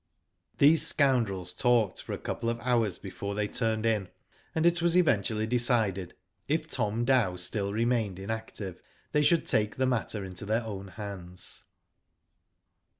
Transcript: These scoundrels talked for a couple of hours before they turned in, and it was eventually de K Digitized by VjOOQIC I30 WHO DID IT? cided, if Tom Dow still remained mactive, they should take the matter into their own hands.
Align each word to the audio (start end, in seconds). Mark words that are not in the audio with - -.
These 0.57 0.83
scoundrels 0.87 1.53
talked 1.53 2.01
for 2.01 2.11
a 2.13 2.17
couple 2.17 2.49
of 2.49 2.59
hours 2.61 2.97
before 2.97 3.35
they 3.35 3.47
turned 3.47 3.85
in, 3.85 4.09
and 4.55 4.65
it 4.65 4.81
was 4.81 4.97
eventually 4.97 5.45
de 5.45 5.57
K 5.57 5.61
Digitized 5.61 5.67
by 5.67 5.75
VjOOQIC 5.75 5.77
I30 5.77 5.77
WHO 5.77 5.93
DID 5.93 6.07
IT? 6.09 6.09
cided, 6.09 6.13
if 6.47 6.67
Tom 6.67 7.05
Dow 7.05 7.35
still 7.35 7.71
remained 7.71 8.17
mactive, 8.17 8.79
they 9.11 9.21
should 9.21 9.45
take 9.45 9.75
the 9.75 9.85
matter 9.85 10.23
into 10.25 10.47
their 10.47 10.63
own 10.63 10.87
hands. 10.87 11.65